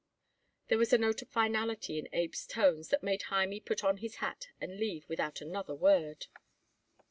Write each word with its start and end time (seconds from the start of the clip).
There 0.69 0.79
was 0.79 0.91
a 0.93 0.97
note 0.97 1.21
of 1.21 1.27
finality 1.29 1.99
in 1.99 2.07
Abe's 2.11 2.47
tones 2.47 2.87
that 2.87 3.03
made 3.03 3.25
Hymie 3.29 3.59
put 3.63 3.83
on 3.83 3.97
his 3.97 4.15
hat 4.15 4.47
and 4.59 4.79
leave 4.79 5.07
without 5.07 5.41
another 5.41 5.75
word. 5.75 6.25